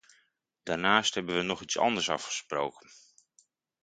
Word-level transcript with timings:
Daarnaast 0.63 1.13
hebben 1.15 1.35
we 1.35 1.41
nog 1.41 1.61
iets 1.61 1.77
anders 1.77 2.09
afgresproken. 2.09 2.89